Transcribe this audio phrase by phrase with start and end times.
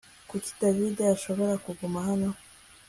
[0.29, 2.29] Kuki David adashobora kuguma hano